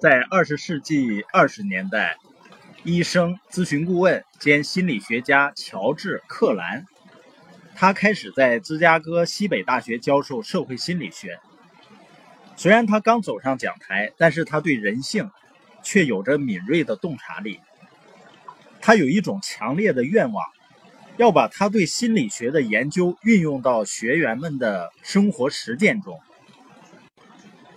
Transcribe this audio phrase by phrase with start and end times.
[0.00, 2.16] 在二十世纪二十年代，
[2.84, 6.86] 医生、咨询顾问兼心理学家乔治·克兰，
[7.74, 11.38] 他开始在芝加哥西北大学教授社会心理学。
[12.56, 15.30] 虽然他刚走上讲台，但是他对人性
[15.82, 17.60] 却有着敏锐的洞察力。
[18.80, 20.42] 他有一种强烈的愿望，
[21.18, 26.18] 要把他对心理学的研究运用到学员们的生活实践中。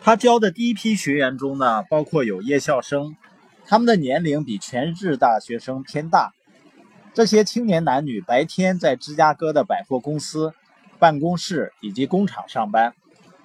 [0.05, 3.16] 他教的第一批学员中呢，包括有夜校生，
[3.66, 6.34] 他们的年龄比全日制大学生偏大。
[7.13, 10.53] 这些青年男女白天在芝加哥的百货公司、
[10.99, 12.94] 办公室以及工厂上班，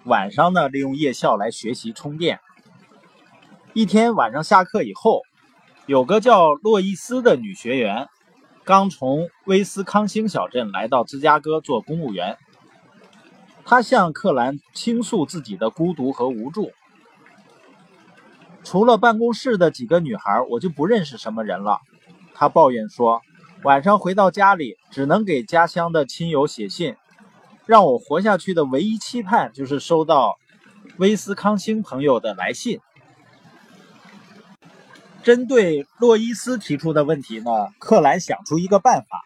[0.02, 2.40] 晚上呢利用夜校来学习充电。
[3.72, 5.22] 一天晚上下课以后，
[5.86, 8.08] 有个叫洛伊斯的女学员，
[8.64, 12.36] 刚从威斯康星小镇来到芝加哥做公务员。
[13.70, 16.72] 他向克兰倾诉自己的孤独和无助。
[18.64, 21.80] 除了办公室的几个女孩，我就不认识什么人了。
[22.32, 23.20] 他抱怨说
[23.64, 26.96] ：“晚上回到家里，只能给家乡的亲友写信。
[27.66, 30.38] 让我活下去的唯一期盼，就是收到
[30.96, 32.80] 威斯康星朋友的来信。”
[35.22, 39.20] 针对洛伊斯提出的问题呢，克兰想出一个办法，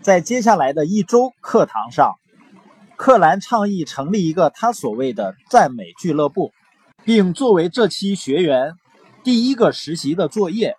[0.00, 2.14] 在接下来的一周课堂上。
[2.96, 6.52] 克兰倡议成立一个他所谓的赞美俱乐部，
[7.04, 8.74] 并作为这期学员
[9.24, 10.76] 第一个实习的作业，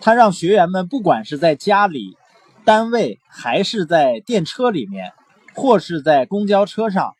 [0.00, 2.16] 他让学员们不管是在家里、
[2.64, 5.12] 单位，还是在电车里面，
[5.54, 7.14] 或是在公交车上，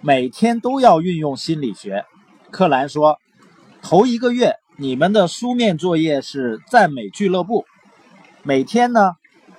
[0.00, 2.04] 每天都要运用心理学。
[2.50, 3.18] 克兰说
[3.80, 7.64] ：“头一个月，你们的书面作业是赞美俱乐部，
[8.42, 9.12] 每天呢。”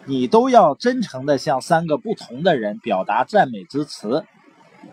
[0.10, 4.26] 你都要真诚地向三个不同的人表达赞美之词。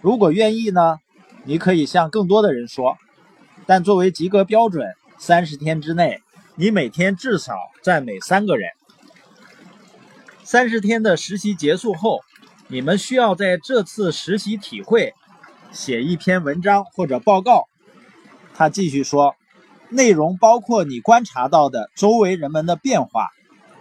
[0.03, 0.99] 如果愿意呢，
[1.45, 2.99] 你可以向更多的人说。
[3.65, 4.87] 但作为及格标准，
[5.17, 6.21] 三十天之内，
[6.55, 8.69] 你每天至少赞美三个人。
[10.45, 12.21] 三十天的实习结束后，
[12.69, 15.15] 你们需要在这次实习体会
[15.73, 17.65] 写一篇文章或者报告。
[18.55, 19.35] 他继续说，
[19.89, 23.31] 内容包括你观察到的周围人们的变化。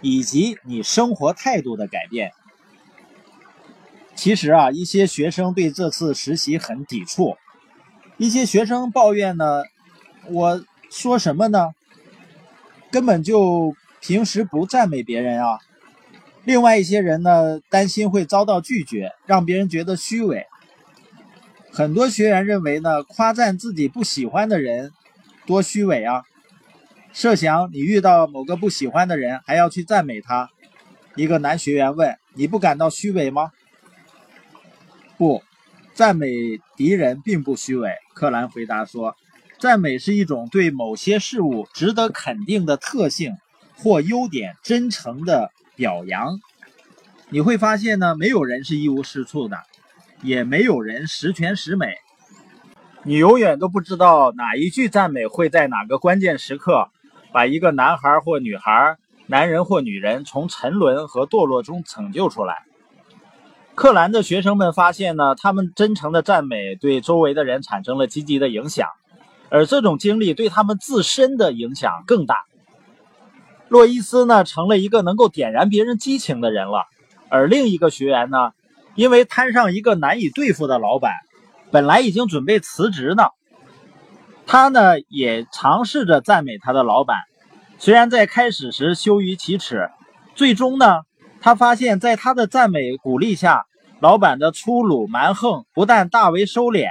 [0.00, 2.32] 以及你生活态度的改变。
[4.14, 7.36] 其实啊，一些学生对这次实习很抵触。
[8.16, 9.62] 一些学生抱怨呢，
[10.30, 11.74] 我说什么呢？
[12.90, 15.58] 根本就平时不赞美别人啊。
[16.44, 20.46] 另外一些人呢，担心会遭到拒绝，让别人觉得虚伪。
[21.70, 24.92] 很多学员认为呢，夸赞自己不喜欢的人，
[25.44, 26.22] 多虚伪啊。
[27.16, 30.50] 设想你遇到某个不喜欢的人，还要去赞美他。
[31.14, 33.52] 一个男学员问：“你不感到虚伪吗？”
[35.16, 35.42] 不，
[35.94, 36.28] 赞美
[36.76, 37.94] 敌人并不虚伪。
[38.12, 39.16] 克兰回答说
[39.58, 43.38] ：“赞美是一种对某些事物值得肯定的特性
[43.78, 46.38] 或优点真诚的表扬。
[47.30, 49.56] 你会发现呢，没有人是一无是处的，
[50.20, 51.94] 也没有人十全十美。
[53.04, 56.90] 你永远都不知道哪一句赞美会在哪个关键时刻。”
[57.36, 62.62] 把一个男孩或女孩、男人或女人从沉沦和堕落中拯救出来。
[63.74, 68.88] 克兰的学生们发现呢，他们真诚的赞美对周围的人产生了积极的影响，
[69.50, 72.46] 而这种经历对他们自身的影响更大。
[73.68, 76.86] 洛伊斯呢，成了一个能够点燃别人激情的人了，
[77.28, 78.52] 而另一个学员呢，
[78.94, 81.12] 因为摊上一个难以对付的老板，
[81.70, 83.24] 本来已经准备辞职呢。
[84.46, 87.18] 他呢也尝试着赞美他的老板，
[87.78, 89.90] 虽然在开始时羞于启齿，
[90.36, 91.02] 最终呢，
[91.40, 93.66] 他发现，在他的赞美鼓励下，
[94.00, 96.88] 老板的粗鲁蛮横不但大为收敛，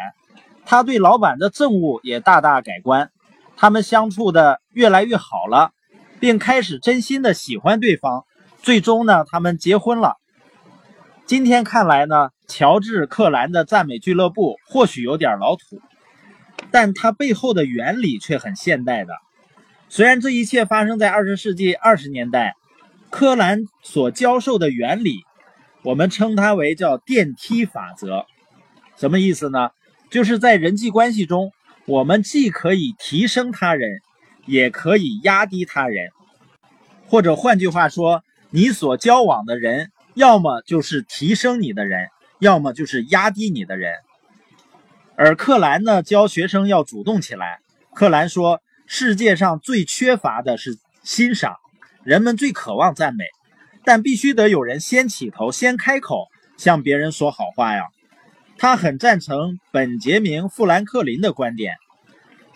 [0.65, 3.09] 他对老板的憎恶也大大改观，
[3.55, 5.71] 他们相处的越来越好了，
[6.19, 8.25] 并开始真心的喜欢对方，
[8.61, 10.17] 最终呢，他们结婚了。
[11.25, 15.79] 今天看来呢，乔治·克兰的赞美俱乐部或许有点老土。
[16.71, 19.13] 但它背后的原理却很现代的。
[19.89, 22.55] 虽然这一切发生在二十世纪二十年代，
[23.09, 25.23] 柯兰所教授的原理，
[25.83, 28.25] 我们称它为叫电梯法则。
[28.97, 29.69] 什么意思呢？
[30.09, 31.51] 就是在人际关系中，
[31.85, 34.01] 我们既可以提升他人，
[34.45, 36.11] 也可以压低他人。
[37.07, 42.07] 或者换句话说，你所交往的人，要么就是提升你的人，
[42.39, 43.93] 要么就是压低你的人。
[45.17, 47.59] 而克兰呢，教学生要主动起来。
[47.93, 51.55] 克兰说：“世界上最缺乏的是欣赏，
[52.03, 53.23] 人们最渴望赞美，
[53.85, 56.27] 但必须得有人先起头，先开口
[56.57, 57.83] 向别人说好话呀。”
[58.57, 61.75] 他很赞成本杰明·富兰克林的观点。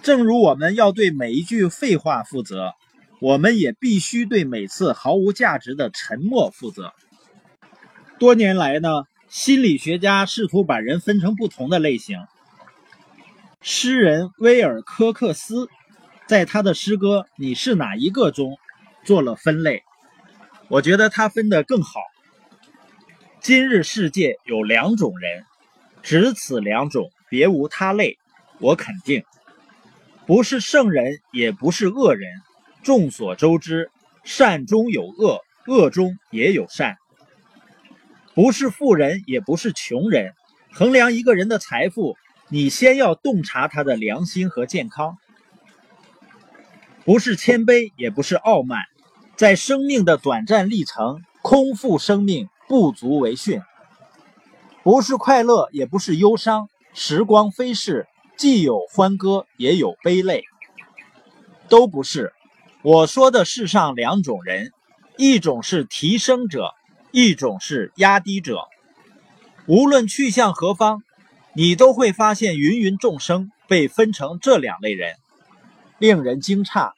[0.02, 2.74] 正如我们要对每一句废话负责，
[3.22, 6.94] 我们也必须对每次毫无价值的沉默负责。
[8.18, 8.90] 多年来呢，
[9.30, 12.18] 心理学家试图把人分成不同的类型。
[13.62, 15.68] 诗人威尔科克斯
[16.28, 18.58] 在他的诗歌《你是哪一个》中
[19.04, 19.84] 做了分类，
[20.70, 22.00] 我觉得他分得更好。
[23.42, 25.44] 今日世界有两种人，
[26.02, 28.18] 只此两种，别无他类。
[28.60, 29.26] 我肯定，
[30.26, 32.32] 不是圣人，也不是恶人。
[32.82, 33.92] 众所周知，
[34.24, 36.96] 善中有恶，恶中也有善。
[38.34, 40.34] 不是富人，也不是穷人。
[40.72, 42.16] 衡量一个人的财富。
[42.52, 45.20] 你先要洞察他的良心和健康，
[47.06, 48.80] 不是谦卑，也不是傲慢，
[49.36, 53.62] 在生命的短暂历程，空负生命不足为训；
[54.82, 60.44] 不是快乐，也不是忧伤，时光飞逝，既有欢歌，也有悲泪，
[61.68, 62.34] 都不是。
[62.82, 64.72] 我说的世上两种人，
[65.18, 66.74] 一种是提升者，
[67.12, 68.68] 一种是压低者，
[69.68, 71.04] 无论去向何方。
[71.62, 75.18] 你都会发现，芸芸众生被分成这两类人，
[75.98, 76.94] 令人惊诧。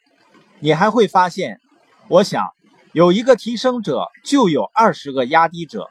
[0.60, 1.60] 你还会发现，
[2.06, 2.46] 我想
[2.92, 5.88] 有一个提升者，就有二十个压低者。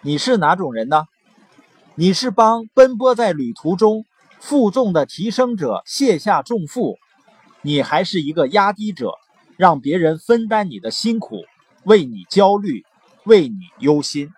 [0.00, 1.04] 你是哪种人呢？
[1.96, 4.06] 你是帮奔波在旅途中
[4.40, 6.96] 负重的提升者卸下重负，
[7.60, 9.12] 你还是一个压低者，
[9.58, 11.42] 让别人分担你的辛苦，
[11.84, 12.86] 为你焦虑，
[13.24, 14.30] 为你忧心。